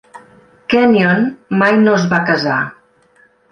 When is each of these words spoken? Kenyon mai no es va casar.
Kenyon 0.73 1.27
mai 1.61 1.77
no 1.83 1.95
es 1.99 2.09
va 2.17 2.21
casar. 2.33 2.59